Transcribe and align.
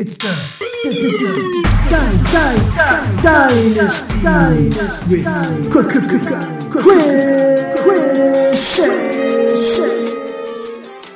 It's 0.00 0.16
the 0.16 0.30
Dynasty 3.20 5.24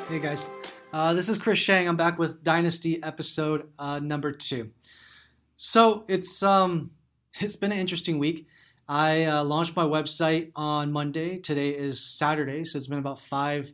Hey 0.09 0.19
guys, 0.19 0.49
uh, 0.93 1.15
this 1.15 1.29
is 1.29 1.39
Chris 1.39 1.61
Sheng. 1.61 1.89
I'm 1.89 1.97
back 1.97 2.19
with 2.19 2.43
Dynasty 2.43 3.01
episode 3.05 3.69
uh, 3.79 4.01
number 4.01 4.33
two. 4.33 4.73
So 5.55 6.05
it's 6.09 6.43
um 6.43 6.91
it's 7.39 7.55
been 7.55 7.71
an 7.71 7.79
interesting 7.79 8.19
week. 8.19 8.49
I 8.89 9.27
uh, 9.27 9.45
launched 9.45 9.77
my 9.77 9.85
website 9.85 10.51
on 10.57 10.91
Monday. 10.91 11.39
Today 11.39 11.69
is 11.69 12.01
Saturday, 12.01 12.65
so 12.65 12.79
it's 12.79 12.89
been 12.89 12.99
about 12.99 13.21
five 13.21 13.71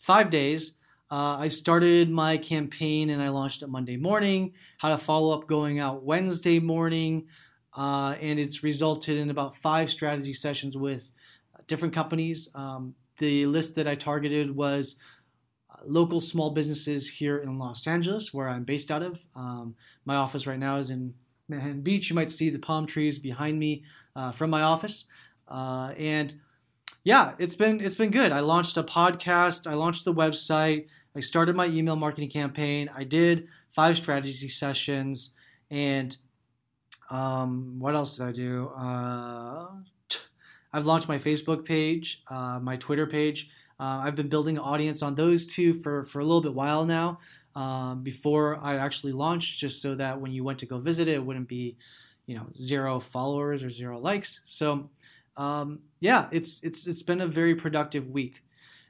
five 0.00 0.30
days. 0.30 0.77
Uh, 1.10 1.38
I 1.40 1.48
started 1.48 2.10
my 2.10 2.36
campaign 2.36 3.08
and 3.08 3.22
I 3.22 3.30
launched 3.30 3.62
it 3.62 3.68
Monday 3.68 3.96
morning. 3.96 4.52
Had 4.78 4.92
a 4.92 4.98
follow 4.98 5.36
up 5.36 5.46
going 5.46 5.78
out 5.78 6.02
Wednesday 6.02 6.60
morning, 6.60 7.26
uh, 7.74 8.16
and 8.20 8.38
it's 8.38 8.62
resulted 8.62 9.16
in 9.16 9.30
about 9.30 9.56
five 9.56 9.90
strategy 9.90 10.34
sessions 10.34 10.76
with 10.76 11.10
different 11.66 11.94
companies. 11.94 12.50
Um, 12.54 12.94
the 13.18 13.46
list 13.46 13.74
that 13.76 13.88
I 13.88 13.94
targeted 13.94 14.54
was 14.54 14.96
uh, 15.70 15.80
local 15.86 16.20
small 16.20 16.50
businesses 16.50 17.08
here 17.08 17.38
in 17.38 17.58
Los 17.58 17.86
Angeles, 17.86 18.34
where 18.34 18.48
I'm 18.48 18.64
based 18.64 18.90
out 18.90 19.02
of. 19.02 19.20
Um, 19.34 19.76
my 20.04 20.16
office 20.16 20.46
right 20.46 20.58
now 20.58 20.76
is 20.76 20.90
in 20.90 21.14
Manhattan 21.48 21.80
Beach. 21.80 22.10
You 22.10 22.16
might 22.16 22.30
see 22.30 22.50
the 22.50 22.58
palm 22.58 22.84
trees 22.84 23.18
behind 23.18 23.58
me 23.58 23.82
uh, 24.14 24.30
from 24.30 24.50
my 24.50 24.60
office, 24.60 25.06
uh, 25.48 25.94
and 25.96 26.34
yeah, 27.02 27.32
it's 27.38 27.56
been 27.56 27.80
it's 27.80 27.94
been 27.94 28.10
good. 28.10 28.32
I 28.32 28.40
launched 28.40 28.76
a 28.76 28.82
podcast. 28.82 29.66
I 29.66 29.72
launched 29.72 30.04
the 30.04 30.12
website. 30.12 30.86
I 31.18 31.20
started 31.20 31.56
my 31.56 31.66
email 31.66 31.96
marketing 31.96 32.28
campaign. 32.28 32.88
I 32.94 33.02
did 33.02 33.48
five 33.70 33.96
strategy 33.96 34.46
sessions, 34.46 35.34
and 35.68 36.16
um, 37.10 37.80
what 37.80 37.96
else 37.96 38.18
did 38.18 38.26
I 38.28 38.30
do? 38.30 38.68
Uh, 38.68 39.66
I've 40.72 40.84
launched 40.84 41.08
my 41.08 41.18
Facebook 41.18 41.64
page, 41.64 42.22
uh, 42.28 42.60
my 42.62 42.76
Twitter 42.76 43.04
page. 43.04 43.50
Uh, 43.80 44.02
I've 44.04 44.14
been 44.14 44.28
building 44.28 44.58
an 44.58 44.62
audience 44.62 45.02
on 45.02 45.16
those 45.16 45.44
two 45.44 45.74
for, 45.74 46.04
for 46.04 46.20
a 46.20 46.22
little 46.22 46.40
bit 46.40 46.54
while 46.54 46.86
now. 46.86 47.18
Um, 47.56 48.04
before 48.04 48.60
I 48.62 48.76
actually 48.76 49.12
launched, 49.12 49.58
just 49.58 49.82
so 49.82 49.96
that 49.96 50.20
when 50.20 50.30
you 50.30 50.44
went 50.44 50.60
to 50.60 50.66
go 50.66 50.78
visit 50.78 51.08
it, 51.08 51.14
it 51.14 51.24
wouldn't 51.24 51.48
be, 51.48 51.74
you 52.26 52.36
know, 52.36 52.46
zero 52.54 53.00
followers 53.00 53.64
or 53.64 53.70
zero 53.70 53.98
likes. 53.98 54.40
So, 54.44 54.88
um, 55.36 55.80
yeah, 56.00 56.28
it's 56.30 56.62
it's 56.62 56.86
it's 56.86 57.02
been 57.02 57.22
a 57.22 57.26
very 57.26 57.56
productive 57.56 58.08
week. 58.08 58.40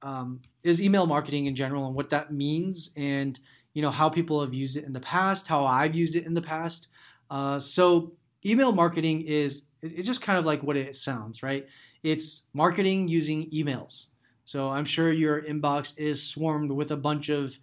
um, 0.02 0.42
is 0.64 0.82
email 0.82 1.06
marketing 1.06 1.46
in 1.46 1.56
general 1.56 1.86
and 1.88 1.96
what 1.96 2.10
that 2.10 2.34
means, 2.34 2.92
and 2.98 3.40
you 3.74 3.82
know 3.82 3.92
how 3.92 4.10
people 4.10 4.42
have 4.42 4.54
used 4.54 4.78
it 4.78 4.84
in 4.84 4.94
the 4.94 5.00
past, 5.00 5.48
how 5.48 5.66
I've 5.66 5.96
used 5.96 6.16
it 6.16 6.26
in 6.26 6.34
the 6.34 6.42
past. 6.42 6.88
Uh, 7.30 7.60
so, 7.60 8.14
email 8.46 8.74
marketing 8.74 9.22
is 9.22 9.68
it's 9.82 10.08
just 10.08 10.22
kind 10.22 10.38
of 10.38 10.46
like 10.46 10.62
what 10.62 10.78
it 10.78 10.96
sounds, 10.96 11.42
right? 11.42 11.68
It's 12.04 12.48
marketing 12.54 13.08
using 13.08 13.50
emails. 13.52 14.08
So 14.46 14.70
I'm 14.70 14.86
sure 14.86 15.12
your 15.12 15.42
inbox 15.42 15.98
is 15.98 16.22
swarmed 16.22 16.72
with 16.72 16.92
a 16.92 16.98
bunch 16.98 17.30
of 17.30 17.58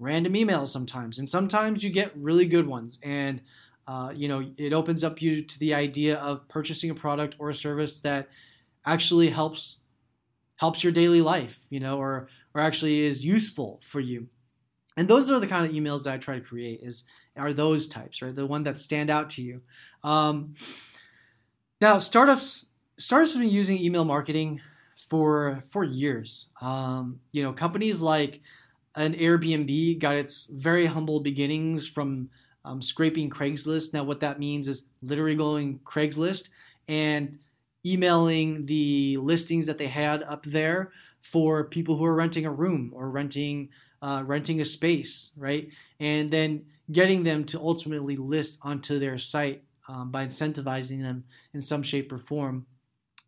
random 0.00 0.34
emails 0.34 0.68
sometimes, 0.68 1.18
and 1.18 1.28
sometimes 1.28 1.84
you 1.84 1.90
get 1.90 2.10
really 2.16 2.46
good 2.46 2.66
ones. 2.66 2.98
And 3.02 3.42
uh, 3.86 4.12
you 4.14 4.28
know, 4.28 4.44
it 4.56 4.72
opens 4.72 5.04
up 5.04 5.20
you 5.20 5.42
to 5.42 5.58
the 5.58 5.74
idea 5.74 6.16
of 6.18 6.46
purchasing 6.48 6.90
a 6.90 6.94
product 6.94 7.36
or 7.38 7.50
a 7.50 7.54
service 7.54 8.00
that 8.00 8.28
actually 8.84 9.28
helps 9.28 9.82
helps 10.56 10.82
your 10.82 10.92
daily 10.92 11.20
life, 11.20 11.60
you 11.70 11.80
know, 11.80 11.98
or 11.98 12.28
or 12.54 12.60
actually 12.60 13.00
is 13.00 13.24
useful 13.24 13.80
for 13.82 14.00
you. 14.00 14.28
And 14.96 15.08
those 15.08 15.30
are 15.30 15.40
the 15.40 15.46
kind 15.46 15.68
of 15.68 15.74
emails 15.74 16.04
that 16.04 16.14
I 16.14 16.18
try 16.18 16.34
to 16.36 16.40
create. 16.40 16.80
Is 16.82 17.04
are 17.36 17.52
those 17.52 17.88
types, 17.88 18.22
right? 18.22 18.34
The 18.34 18.46
one 18.46 18.64
that 18.64 18.78
stand 18.78 19.10
out 19.10 19.30
to 19.30 19.42
you. 19.42 19.62
Um, 20.02 20.54
now, 21.80 21.98
startups 21.98 22.66
startups 22.98 23.32
have 23.32 23.42
been 23.42 23.50
using 23.50 23.82
email 23.82 24.04
marketing 24.04 24.60
for 25.08 25.62
for 25.68 25.82
years. 25.82 26.50
Um, 26.60 27.20
you 27.32 27.42
know, 27.42 27.52
companies 27.52 28.00
like 28.00 28.40
an 28.96 29.14
Airbnb 29.14 29.98
got 29.98 30.16
its 30.16 30.46
very 30.46 30.86
humble 30.86 31.20
beginnings 31.20 31.88
from 31.88 32.30
um, 32.64 32.82
scraping 32.82 33.30
Craigslist. 33.30 33.94
Now, 33.94 34.04
what 34.04 34.20
that 34.20 34.38
means 34.38 34.68
is 34.68 34.88
literally 35.02 35.36
going 35.36 35.78
Craigslist 35.80 36.50
and 36.88 37.38
emailing 37.86 38.66
the 38.66 39.16
listings 39.18 39.66
that 39.66 39.78
they 39.78 39.86
had 39.86 40.22
up 40.24 40.42
there 40.44 40.92
for 41.20 41.64
people 41.64 41.96
who 41.96 42.04
are 42.04 42.14
renting 42.14 42.46
a 42.46 42.52
room 42.52 42.92
or 42.94 43.10
renting 43.10 43.68
uh, 44.02 44.22
renting 44.26 44.60
a 44.60 44.64
space, 44.64 45.32
right? 45.36 45.68
And 45.98 46.30
then 46.30 46.64
getting 46.90 47.22
them 47.24 47.44
to 47.44 47.58
ultimately 47.58 48.16
list 48.16 48.58
onto 48.62 48.98
their 48.98 49.18
site 49.18 49.62
um, 49.88 50.10
by 50.10 50.24
incentivizing 50.24 51.02
them 51.02 51.24
in 51.52 51.60
some 51.60 51.82
shape 51.82 52.10
or 52.10 52.18
form. 52.18 52.66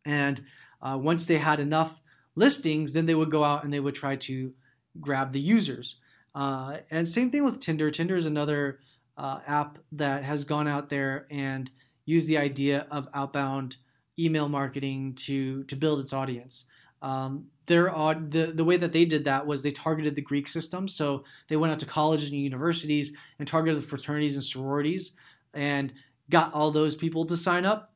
And 0.06 0.42
uh, 0.80 0.98
once 1.00 1.26
they 1.26 1.36
had 1.36 1.60
enough 1.60 2.00
listings, 2.34 2.94
then 2.94 3.06
they 3.06 3.14
would 3.14 3.30
go 3.30 3.44
out 3.44 3.64
and 3.64 3.72
they 3.72 3.80
would 3.80 3.94
try 3.94 4.16
to 4.16 4.52
grab 5.00 5.32
the 5.32 5.40
users. 5.40 5.96
Uh, 6.34 6.78
and 6.90 7.08
same 7.08 7.30
thing 7.30 7.44
with 7.44 7.60
Tinder. 7.60 7.90
Tinder 7.90 8.16
is 8.16 8.26
another 8.26 8.80
uh, 9.16 9.40
app 9.46 9.78
that 9.92 10.24
has 10.24 10.44
gone 10.44 10.66
out 10.66 10.88
there 10.88 11.26
and 11.30 11.70
used 12.04 12.28
the 12.28 12.38
idea 12.38 12.86
of 12.90 13.08
outbound 13.14 13.76
email 14.18 14.48
marketing 14.48 15.14
to 15.14 15.64
to 15.64 15.76
build 15.76 16.00
its 16.00 16.12
audience. 16.12 16.66
Um, 17.00 17.46
their 17.66 17.84
the 17.84 18.52
the 18.54 18.64
way 18.64 18.76
that 18.76 18.92
they 18.92 19.04
did 19.04 19.24
that 19.26 19.46
was 19.46 19.62
they 19.62 19.70
targeted 19.70 20.14
the 20.14 20.22
Greek 20.22 20.48
system. 20.48 20.88
So 20.88 21.24
they 21.48 21.56
went 21.56 21.72
out 21.72 21.78
to 21.80 21.86
colleges 21.86 22.30
and 22.30 22.40
universities 22.40 23.16
and 23.38 23.46
targeted 23.46 23.82
the 23.82 23.86
fraternities 23.86 24.34
and 24.34 24.44
sororities 24.44 25.16
and 25.54 25.92
got 26.30 26.54
all 26.54 26.70
those 26.70 26.96
people 26.96 27.24
to 27.26 27.36
sign 27.36 27.64
up 27.64 27.92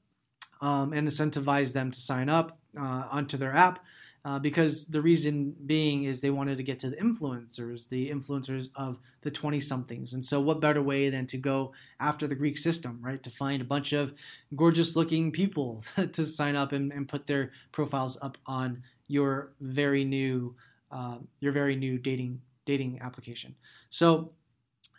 um, 0.60 0.92
and 0.92 1.08
incentivized 1.08 1.72
them 1.72 1.90
to 1.90 2.00
sign 2.00 2.28
up 2.28 2.52
uh, 2.78 3.08
onto 3.10 3.36
their 3.36 3.52
app 3.52 3.80
uh, 4.26 4.40
because 4.40 4.88
the 4.88 5.00
reason 5.00 5.54
being 5.66 6.02
is 6.02 6.20
they 6.20 6.30
wanted 6.30 6.56
to 6.56 6.64
get 6.64 6.80
to 6.80 6.90
the 6.90 6.96
influencers, 6.96 7.88
the 7.88 8.10
influencers 8.10 8.70
of 8.74 8.98
the 9.20 9.30
20 9.30 9.60
somethings. 9.60 10.14
And 10.14 10.24
so, 10.24 10.40
what 10.40 10.60
better 10.60 10.82
way 10.82 11.10
than 11.10 11.28
to 11.28 11.36
go 11.36 11.72
after 12.00 12.26
the 12.26 12.34
Greek 12.34 12.58
system, 12.58 12.98
right? 13.00 13.22
To 13.22 13.30
find 13.30 13.62
a 13.62 13.64
bunch 13.64 13.92
of 13.92 14.12
gorgeous 14.56 14.96
looking 14.96 15.30
people 15.30 15.84
to 16.12 16.26
sign 16.26 16.56
up 16.56 16.72
and, 16.72 16.92
and, 16.92 17.06
put 17.06 17.28
their 17.28 17.52
profiles 17.70 18.20
up 18.20 18.36
on 18.46 18.82
your 19.06 19.52
very 19.60 20.04
new, 20.04 20.56
uh, 20.90 21.18
your 21.38 21.52
very 21.52 21.76
new 21.76 21.96
dating 21.96 22.40
dating 22.64 22.98
application. 23.02 23.54
So, 23.90 24.32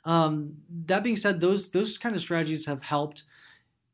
um, 0.06 0.56
that 0.86 1.04
being 1.04 1.18
said, 1.18 1.42
those 1.42 1.72
those 1.72 1.98
kind 1.98 2.16
of 2.16 2.22
strategies 2.22 2.66
have 2.66 2.81
helped, 2.81 3.24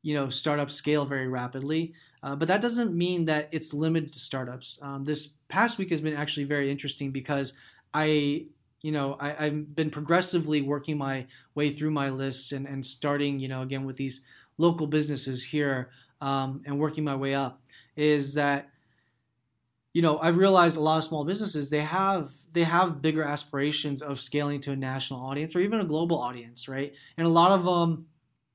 you 0.03 0.13
know, 0.13 0.29
startups 0.29 0.75
scale 0.75 1.05
very 1.05 1.27
rapidly. 1.27 1.95
Uh, 2.23 2.35
but 2.37 2.47
that 2.47 2.61
doesn't 2.61 2.95
mean 2.95 3.25
that 3.25 3.49
it's 3.51 3.73
limited 3.73 4.13
to 4.13 4.19
startups. 4.19 4.79
Um, 4.81 5.03
this 5.03 5.35
past 5.49 5.77
week 5.77 5.89
has 5.89 5.99
been 5.99 6.15
actually 6.15 6.45
very 6.45 6.71
interesting 6.71 7.11
because 7.11 7.53
I, 7.93 8.45
you 8.81 8.93
know, 8.93 9.17
I, 9.19 9.31
have 9.31 9.75
been 9.75 9.91
progressively 9.91 10.61
working 10.61 10.97
my 10.97 11.27
way 11.53 11.69
through 11.69 11.91
my 11.91 12.09
lists 12.09 12.53
and, 12.53 12.65
and 12.65 12.85
starting, 12.85 13.39
you 13.39 13.49
know, 13.49 13.61
again 13.61 13.85
with 13.85 13.97
these 13.97 14.25
local 14.57 14.87
businesses 14.87 15.43
here 15.43 15.89
um, 16.21 16.61
and 16.65 16.79
working 16.79 17.03
my 17.03 17.15
way 17.15 17.33
up. 17.33 17.59
Is 17.95 18.35
that 18.35 18.69
you 19.93 20.01
know, 20.01 20.17
i've 20.19 20.37
realized 20.37 20.75
a 20.75 20.81
lot 20.81 20.97
of 20.97 21.03
small 21.03 21.23
businesses 21.23 21.69
they 21.69 21.81
have 21.81 22.31
they 22.51 22.63
have 22.63 23.01
bigger 23.01 23.21
aspirations 23.21 24.01
of 24.01 24.19
scaling 24.19 24.59
to 24.61 24.71
a 24.71 24.75
national 24.75 25.23
audience 25.23 25.55
or 25.55 25.59
even 25.59 25.79
a 25.79 25.85
global 25.85 26.19
audience, 26.19 26.67
right? 26.67 26.93
And 27.17 27.27
a 27.27 27.29
lot 27.29 27.51
of 27.51 27.63
them, 27.63 28.07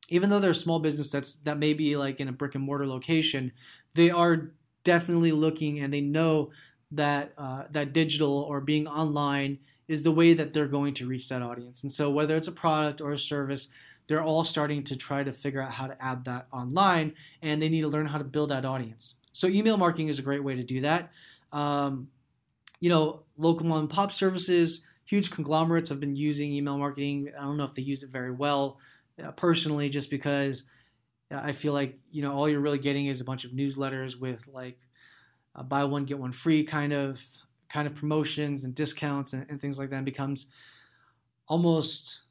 even 0.08 0.31
though 0.31 0.40
they're 0.40 0.50
a 0.50 0.55
small 0.55 0.81
business 0.81 1.12
that's 1.12 1.37
that 1.37 1.58
may 1.58 1.75
be 1.75 1.96
like 1.96 2.20
in 2.20 2.28
a 2.28 2.32
brick 2.32 2.55
and 2.55 2.64
mortar 2.64 2.87
location, 2.87 3.52
they 3.94 4.10
are 4.10 4.50
definitely 4.84 5.32
looking 5.32 5.81
and 5.81 5.93
they 5.93 6.00
know 6.00 6.50
that 6.93 7.32
uh, 7.37 7.64
that 7.70 7.93
digital 7.93 8.40
or 8.49 8.60
being 8.60 8.87
online 8.87 9.58
is 9.87 10.02
the 10.02 10.12
way 10.12 10.34
that 10.34 10.52
they're 10.52 10.66
going 10.66 10.94
to 10.94 11.06
reach 11.06 11.28
that 11.28 11.43
audience. 11.43 11.82
And 11.82 11.93
so 11.93 12.10
whether 12.10 12.37
it's 12.37 12.49
a 12.49 12.52
product 12.52 13.00
or 13.00 13.10
a 13.10 13.19
service, 13.19 13.69
they're 14.06 14.22
all 14.22 14.44
starting 14.44 14.82
to 14.84 14.96
try 14.96 15.22
to 15.22 15.32
figure 15.32 15.60
out 15.60 15.72
how 15.72 15.87
to 15.87 16.02
add 16.02 16.25
that 16.25 16.46
online, 16.52 17.14
and 17.43 17.61
they 17.61 17.69
need 17.69 17.82
to 17.82 17.88
learn 17.88 18.06
how 18.06 18.19
to 18.19 18.25
build 18.25 18.50
that 18.50 18.64
audience. 18.64 19.16
So 19.32 19.46
email 19.46 19.76
marketing 19.76 20.08
is 20.08 20.19
a 20.19 20.22
great 20.22 20.43
way 20.43 20.56
to 20.56 20.62
do 20.62 20.81
that. 20.81 21.11
Um, 21.52 22.08
you 22.81 22.88
know, 22.88 23.20
local 23.37 23.66
mom 23.66 23.81
and 23.81 23.90
pop 23.90 24.12
services, 24.12 24.87
huge 25.04 25.31
conglomerates 25.31 25.88
have 25.90 26.00
been 26.00 26.16
using 26.16 26.52
email 26.52 26.78
marketing. 26.78 27.31
I 27.38 27.43
don't 27.43 27.56
know 27.56 27.64
if 27.64 27.75
they 27.75 27.82
use 27.82 28.02
it 28.02 28.11
very 28.11 28.31
well 28.31 28.78
personally, 29.37 29.88
just 29.88 30.11
because 30.11 30.65
I 31.31 31.53
feel 31.53 31.73
like 31.73 31.99
you 32.11 32.23
know 32.23 32.32
all 32.32 32.49
you're 32.49 32.61
really 32.61 32.79
getting 32.79 33.06
is 33.06 33.20
a 33.20 33.25
bunch 33.25 33.44
of 33.44 33.53
newsletters 33.53 34.19
with 34.19 34.49
like 34.53 34.79
buy 35.65 35.85
one 35.85 36.05
get 36.05 36.19
one 36.19 36.32
free 36.32 36.65
kind 36.65 36.93
of 36.93 37.23
kind 37.69 37.87
of 37.87 37.94
promotions 37.94 38.65
and 38.65 38.75
discounts 38.75 39.32
and, 39.32 39.47
and 39.50 39.61
things 39.61 39.79
like 39.79 39.91
that. 39.91 39.97
And 39.97 40.05
becomes 40.05 40.47
almost 41.49 42.23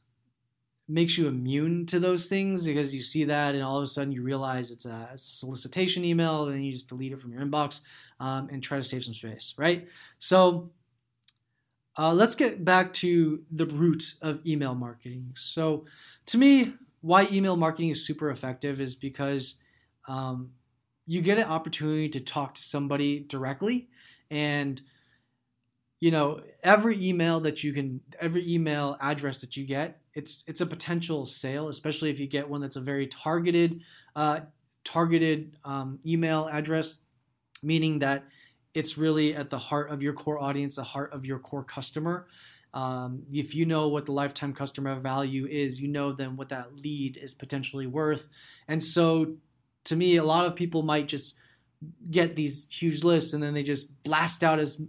makes 0.87 1.17
you 1.17 1.27
immune 1.27 1.85
to 1.85 1.99
those 1.99 2.27
things 2.27 2.65
because 2.65 2.95
you 2.95 3.01
see 3.01 3.25
that 3.25 3.55
and 3.55 3.63
all 3.63 3.77
of 3.77 3.83
a 3.83 3.87
sudden 3.87 4.11
you 4.11 4.23
realize 4.23 4.71
it's 4.71 4.85
a, 4.85 5.09
solicitation 5.15 6.05
email 6.05 6.47
and 6.47 6.65
you 6.65 6.71
just 6.71 6.87
delete 6.87 7.11
it 7.11 7.19
from 7.19 7.33
your 7.33 7.41
inbox 7.41 7.81
um, 8.19 8.47
and 8.51 8.63
try 8.63 8.77
to 8.77 8.83
save 8.83 9.03
some 9.03 9.13
space, 9.13 9.53
right? 9.57 9.87
So 10.19 10.71
uh, 11.97 12.13
let's 12.13 12.35
get 12.35 12.63
back 12.63 12.93
to 12.93 13.43
the 13.51 13.65
root 13.65 14.13
of 14.21 14.39
email 14.45 14.75
marketing. 14.75 15.31
So 15.33 15.85
to 16.27 16.37
me, 16.37 16.73
why 17.01 17.27
email 17.31 17.55
marketing 17.55 17.89
is 17.89 18.05
super 18.05 18.29
effective 18.29 18.79
is 18.79 18.95
because 18.95 19.61
um, 20.07 20.51
you 21.05 21.21
get 21.21 21.37
an 21.37 21.45
opportunity 21.45 22.09
to 22.09 22.19
talk 22.19 22.53
to 22.55 22.61
somebody 22.61 23.21
directly 23.21 23.87
and 24.29 24.81
you 25.99 26.11
know 26.11 26.41
every 26.63 27.03
email 27.03 27.39
that 27.39 27.63
you 27.63 27.73
can 27.73 28.01
every 28.19 28.45
email 28.47 28.97
address 29.01 29.41
that 29.41 29.57
you 29.57 29.65
get 29.65 30.01
it's 30.13 30.43
it's 30.47 30.61
a 30.61 30.65
potential 30.65 31.25
sale 31.25 31.69
especially 31.69 32.09
if 32.09 32.19
you 32.19 32.27
get 32.27 32.47
one 32.47 32.61
that's 32.61 32.75
a 32.75 32.81
very 32.81 33.07
targeted 33.07 33.81
uh, 34.15 34.41
targeted 34.83 35.55
um, 35.63 35.99
email 36.05 36.47
address 36.51 36.99
meaning 37.63 37.99
that 37.99 38.25
it's 38.73 38.97
really 38.97 39.33
at 39.33 39.49
the 39.49 39.57
heart 39.57 39.89
of 39.89 40.03
your 40.03 40.13
core 40.13 40.39
audience 40.39 40.75
the 40.75 40.83
heart 40.83 41.11
of 41.13 41.25
your 41.25 41.39
core 41.39 41.63
customer 41.63 42.27
um, 42.77 43.23
if 43.33 43.55
you 43.55 43.65
know 43.65 43.87
what 43.87 44.05
the 44.05 44.11
lifetime 44.11 44.53
customer 44.53 44.93
value 44.99 45.47
is 45.47 45.81
you 45.81 45.87
know 45.87 46.11
then 46.11 46.37
what 46.37 46.49
that 46.49 46.75
lead 46.83 47.17
is 47.17 47.33
potentially 47.33 47.87
worth. 47.87 48.27
And 48.67 48.83
so 48.83 49.33
to 49.85 49.95
me 49.95 50.17
a 50.17 50.23
lot 50.23 50.45
of 50.45 50.55
people 50.55 50.83
might 50.83 51.07
just 51.07 51.39
get 52.11 52.35
these 52.35 52.67
huge 52.69 53.03
lists 53.03 53.33
and 53.33 53.41
then 53.41 53.55
they 53.55 53.63
just 53.63 54.03
blast 54.03 54.43
out 54.43 54.59
as 54.59 54.79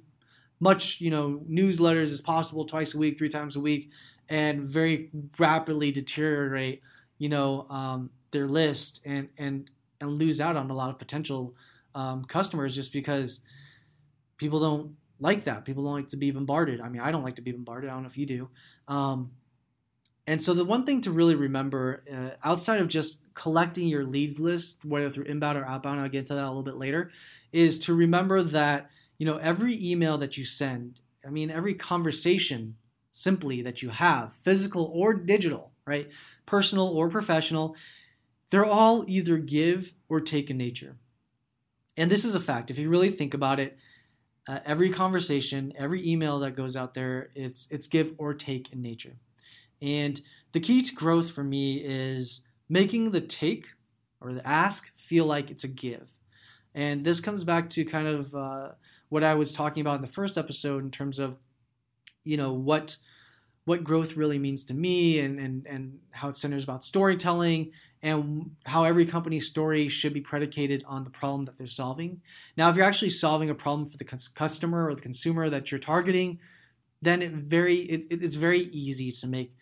much 0.60 1.00
you 1.00 1.10
know 1.10 1.40
newsletters 1.48 2.12
as 2.12 2.20
possible 2.20 2.64
twice 2.64 2.94
a 2.94 2.98
week 2.98 3.16
three 3.16 3.28
times 3.28 3.56
a 3.56 3.60
week 3.60 3.90
and 4.28 4.64
very 4.64 5.10
rapidly 5.38 5.90
deteriorate 5.90 6.82
you 7.16 7.30
know 7.30 7.66
um, 7.70 8.10
their 8.32 8.46
list 8.46 9.00
and 9.06 9.30
and 9.38 9.70
and 10.02 10.18
lose 10.18 10.42
out 10.42 10.56
on 10.56 10.68
a 10.68 10.74
lot 10.74 10.90
of 10.90 10.98
potential 10.98 11.54
um, 11.94 12.22
customers 12.24 12.74
just 12.74 12.92
because 12.92 13.40
people 14.36 14.60
don't 14.60 14.94
like 15.20 15.44
that 15.44 15.64
people 15.64 15.84
don't 15.84 15.94
like 15.94 16.08
to 16.08 16.16
be 16.16 16.30
bombarded 16.30 16.80
i 16.80 16.88
mean 16.88 17.00
i 17.00 17.10
don't 17.10 17.24
like 17.24 17.36
to 17.36 17.42
be 17.42 17.52
bombarded 17.52 17.90
i 17.90 17.92
don't 17.92 18.02
know 18.02 18.08
if 18.08 18.18
you 18.18 18.26
do 18.26 18.48
um, 18.88 19.30
and 20.26 20.42
so 20.42 20.52
the 20.52 20.64
one 20.64 20.84
thing 20.84 21.00
to 21.00 21.10
really 21.10 21.34
remember 21.34 22.02
uh, 22.12 22.30
outside 22.44 22.80
of 22.80 22.88
just 22.88 23.22
collecting 23.34 23.88
your 23.88 24.04
leads 24.04 24.38
list 24.38 24.84
whether 24.84 25.08
through 25.10 25.24
inbound 25.24 25.58
or 25.58 25.66
outbound 25.66 26.00
i'll 26.00 26.08
get 26.08 26.20
into 26.20 26.34
that 26.34 26.44
a 26.44 26.48
little 26.48 26.62
bit 26.62 26.76
later 26.76 27.10
is 27.52 27.78
to 27.78 27.94
remember 27.94 28.42
that 28.42 28.90
you 29.18 29.26
know, 29.26 29.36
every 29.36 29.76
email 29.84 30.16
that 30.18 30.38
you 30.38 30.44
send, 30.44 31.00
I 31.26 31.30
mean, 31.30 31.50
every 31.50 31.74
conversation 31.74 32.76
simply 33.10 33.62
that 33.62 33.82
you 33.82 33.90
have, 33.90 34.32
physical 34.32 34.90
or 34.94 35.12
digital, 35.12 35.72
right? 35.84 36.08
Personal 36.46 36.88
or 36.88 37.08
professional, 37.08 37.76
they're 38.50 38.64
all 38.64 39.04
either 39.08 39.36
give 39.36 39.92
or 40.08 40.20
take 40.20 40.50
in 40.50 40.56
nature. 40.56 40.96
And 41.96 42.10
this 42.10 42.24
is 42.24 42.36
a 42.36 42.40
fact. 42.40 42.70
If 42.70 42.78
you 42.78 42.88
really 42.88 43.10
think 43.10 43.34
about 43.34 43.58
it, 43.58 43.76
uh, 44.48 44.60
every 44.64 44.88
conversation, 44.88 45.72
every 45.76 46.06
email 46.08 46.38
that 46.40 46.56
goes 46.56 46.74
out 46.74 46.94
there, 46.94 47.28
it's 47.34 47.70
it's 47.70 47.86
give 47.86 48.14
or 48.16 48.32
take 48.32 48.72
in 48.72 48.80
nature. 48.80 49.16
And 49.82 50.20
the 50.52 50.60
key 50.60 50.82
to 50.82 50.94
growth 50.94 51.30
for 51.30 51.44
me 51.44 51.76
is 51.76 52.46
making 52.68 53.12
the 53.12 53.20
take 53.20 53.66
or 54.20 54.32
the 54.32 54.46
ask 54.46 54.90
feel 54.96 55.26
like 55.26 55.50
it's 55.50 55.64
a 55.64 55.68
give. 55.68 56.10
And 56.74 57.04
this 57.04 57.20
comes 57.20 57.44
back 57.44 57.68
to 57.70 57.84
kind 57.84 58.08
of 58.08 58.34
uh, 58.34 58.70
what 59.10 59.22
I 59.22 59.34
was 59.34 59.52
talking 59.52 59.82
about 59.82 59.96
in 59.96 60.00
the 60.00 60.06
first 60.06 60.38
episode 60.38 60.82
in 60.82 60.90
terms 60.90 61.18
of, 61.18 61.36
you 62.24 62.36
know, 62.36 62.52
what 62.52 62.96
what 63.68 63.84
growth 63.84 64.16
really 64.16 64.38
means 64.38 64.64
to 64.64 64.72
me 64.72 65.20
and, 65.20 65.38
and, 65.38 65.66
and 65.66 65.98
how 66.10 66.30
it 66.30 66.36
centers 66.38 66.64
about 66.64 66.82
storytelling 66.82 67.70
and 68.02 68.50
how 68.64 68.84
every 68.84 69.04
company's 69.04 69.46
story 69.46 69.88
should 69.88 70.14
be 70.14 70.22
predicated 70.22 70.82
on 70.86 71.04
the 71.04 71.10
problem 71.10 71.42
that 71.42 71.58
they're 71.58 71.66
solving. 71.66 72.22
Now, 72.56 72.70
if 72.70 72.76
you're 72.76 72.86
actually 72.86 73.10
solving 73.10 73.50
a 73.50 73.54
problem 73.54 73.84
for 73.84 73.98
the 73.98 74.06
customer 74.34 74.88
or 74.88 74.94
the 74.94 75.02
consumer 75.02 75.50
that 75.50 75.70
you're 75.70 75.78
targeting, 75.78 76.40
then 77.02 77.20
it 77.20 77.32
very 77.32 77.74
it, 77.74 78.06
it's 78.10 78.36
very 78.36 78.60
easy 78.72 79.10
to 79.10 79.26
make 79.26 79.54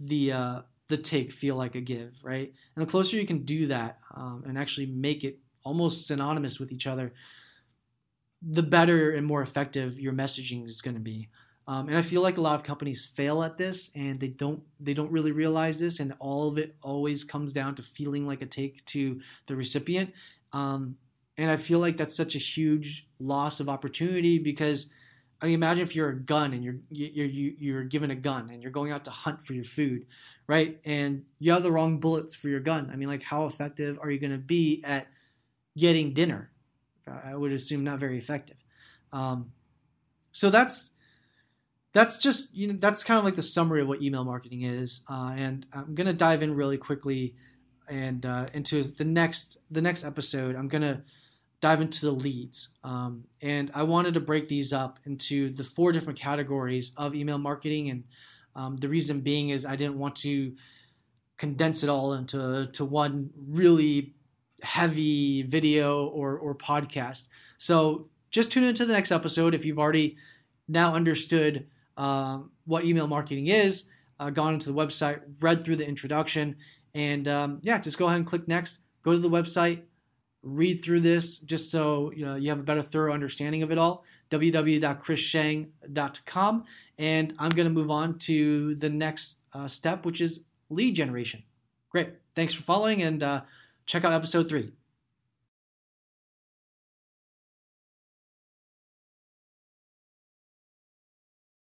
the 0.00 0.32
uh, 0.32 0.60
the 0.88 0.96
take 0.96 1.30
feel 1.30 1.56
like 1.56 1.74
a 1.74 1.82
give, 1.82 2.18
right? 2.22 2.50
And 2.74 2.86
the 2.86 2.90
closer 2.90 3.18
you 3.18 3.26
can 3.26 3.44
do 3.44 3.66
that 3.66 3.98
um, 4.14 4.42
and 4.46 4.56
actually 4.56 4.86
make 4.86 5.22
it 5.22 5.38
almost 5.64 6.06
synonymous 6.06 6.58
with 6.58 6.72
each 6.72 6.86
other, 6.86 7.12
the 8.40 8.62
better 8.62 9.10
and 9.10 9.26
more 9.26 9.42
effective 9.42 10.00
your 10.00 10.14
messaging 10.14 10.64
is 10.64 10.80
going 10.80 10.96
to 10.96 11.00
be. 11.00 11.28
Um, 11.70 11.88
and 11.88 11.96
I 11.96 12.02
feel 12.02 12.20
like 12.20 12.36
a 12.36 12.40
lot 12.40 12.56
of 12.56 12.64
companies 12.64 13.06
fail 13.06 13.44
at 13.44 13.56
this, 13.56 13.92
and 13.94 14.18
they 14.18 14.30
don't 14.30 14.60
they 14.80 14.92
don't 14.92 15.12
really 15.12 15.30
realize 15.30 15.78
this, 15.78 16.00
and 16.00 16.12
all 16.18 16.48
of 16.48 16.58
it 16.58 16.74
always 16.82 17.22
comes 17.22 17.52
down 17.52 17.76
to 17.76 17.82
feeling 17.82 18.26
like 18.26 18.42
a 18.42 18.46
take 18.46 18.84
to 18.86 19.20
the 19.46 19.54
recipient. 19.54 20.12
Um, 20.52 20.96
and 21.38 21.48
I 21.48 21.56
feel 21.56 21.78
like 21.78 21.96
that's 21.96 22.16
such 22.16 22.34
a 22.34 22.38
huge 22.38 23.06
loss 23.20 23.60
of 23.60 23.68
opportunity 23.68 24.40
because 24.40 24.90
I 25.40 25.46
mean, 25.46 25.54
imagine 25.54 25.84
if 25.84 25.94
you're 25.94 26.08
a 26.08 26.18
gun 26.18 26.54
and 26.54 26.64
you're 26.64 26.80
you're 26.90 27.26
you're 27.26 27.84
given 27.84 28.10
a 28.10 28.16
gun 28.16 28.50
and 28.50 28.60
you're 28.60 28.72
going 28.72 28.90
out 28.90 29.04
to 29.04 29.12
hunt 29.12 29.44
for 29.44 29.54
your 29.54 29.62
food, 29.62 30.06
right? 30.48 30.80
And 30.84 31.24
you 31.38 31.52
have 31.52 31.62
the 31.62 31.70
wrong 31.70 32.00
bullets 32.00 32.34
for 32.34 32.48
your 32.48 32.58
gun. 32.58 32.90
I 32.92 32.96
mean, 32.96 33.08
like 33.08 33.22
how 33.22 33.46
effective 33.46 33.96
are 34.02 34.10
you 34.10 34.18
going 34.18 34.32
to 34.32 34.38
be 34.38 34.82
at 34.84 35.06
getting 35.76 36.14
dinner, 36.14 36.50
I 37.06 37.36
would 37.36 37.52
assume 37.52 37.84
not 37.84 38.00
very 38.00 38.18
effective. 38.18 38.56
Um, 39.12 39.52
so 40.32 40.50
that's 40.50 40.96
that's 41.92 42.18
just 42.18 42.54
you 42.54 42.68
know 42.68 42.74
that's 42.78 43.04
kind 43.04 43.18
of 43.18 43.24
like 43.24 43.34
the 43.34 43.42
summary 43.42 43.82
of 43.82 43.88
what 43.88 44.02
email 44.02 44.24
marketing 44.24 44.62
is, 44.62 45.04
uh, 45.10 45.34
and 45.36 45.66
I'm 45.72 45.94
gonna 45.94 46.12
dive 46.12 46.42
in 46.42 46.54
really 46.54 46.78
quickly 46.78 47.34
and 47.88 48.24
uh, 48.24 48.46
into 48.54 48.82
the 48.82 49.04
next 49.04 49.58
the 49.70 49.82
next 49.82 50.04
episode. 50.04 50.56
I'm 50.56 50.68
gonna 50.68 51.02
dive 51.60 51.80
into 51.80 52.06
the 52.06 52.12
leads, 52.12 52.68
um, 52.84 53.24
and 53.42 53.70
I 53.74 53.82
wanted 53.82 54.14
to 54.14 54.20
break 54.20 54.48
these 54.48 54.72
up 54.72 54.98
into 55.04 55.50
the 55.50 55.64
four 55.64 55.92
different 55.92 56.18
categories 56.18 56.92
of 56.96 57.14
email 57.14 57.38
marketing, 57.38 57.90
and 57.90 58.04
um, 58.54 58.76
the 58.76 58.88
reason 58.88 59.20
being 59.20 59.50
is 59.50 59.66
I 59.66 59.76
didn't 59.76 59.98
want 59.98 60.16
to 60.16 60.54
condense 61.36 61.82
it 61.82 61.88
all 61.88 62.12
into 62.12 62.68
to 62.72 62.84
one 62.84 63.30
really 63.48 64.14
heavy 64.62 65.42
video 65.42 66.06
or, 66.06 66.36
or 66.38 66.54
podcast. 66.54 67.28
So 67.56 68.08
just 68.30 68.52
tune 68.52 68.64
into 68.64 68.84
the 68.84 68.92
next 68.92 69.10
episode 69.10 69.54
if 69.54 69.64
you've 69.64 69.78
already 69.78 70.16
now 70.68 70.94
understood 70.94 71.66
uh, 71.96 72.40
what 72.66 72.84
email 72.84 73.06
marketing 73.06 73.46
is, 73.48 73.90
uh, 74.18 74.30
gone 74.30 74.54
into 74.54 74.72
the 74.72 74.78
website, 74.78 75.20
read 75.40 75.64
through 75.64 75.76
the 75.76 75.86
introduction, 75.86 76.56
and 76.94 77.28
um, 77.28 77.60
yeah, 77.62 77.78
just 77.78 77.98
go 77.98 78.06
ahead 78.06 78.16
and 78.18 78.26
click 78.26 78.48
next. 78.48 78.80
Go 79.02 79.12
to 79.12 79.18
the 79.18 79.30
website, 79.30 79.82
read 80.42 80.82
through 80.84 81.00
this 81.00 81.38
just 81.38 81.70
so 81.70 82.12
you, 82.14 82.24
know, 82.24 82.36
you 82.36 82.48
have 82.50 82.60
a 82.60 82.64
better 82.64 82.82
thorough 82.82 83.12
understanding 83.12 83.62
of 83.62 83.72
it 83.72 83.78
all. 83.78 84.04
www.chrissheng.com. 84.30 86.64
And 86.98 87.34
I'm 87.38 87.50
going 87.50 87.68
to 87.68 87.74
move 87.74 87.90
on 87.90 88.18
to 88.20 88.74
the 88.74 88.88
next 88.90 89.38
uh, 89.52 89.68
step, 89.68 90.04
which 90.04 90.20
is 90.20 90.44
lead 90.68 90.94
generation. 90.94 91.44
Great. 91.90 92.10
Thanks 92.34 92.52
for 92.54 92.62
following 92.62 93.02
and 93.02 93.22
uh, 93.22 93.42
check 93.86 94.04
out 94.04 94.12
episode 94.12 94.48
three. 94.48 94.72